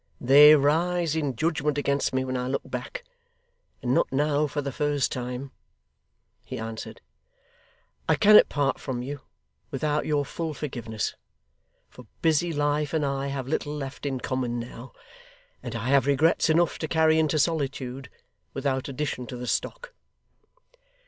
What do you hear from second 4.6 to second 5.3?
first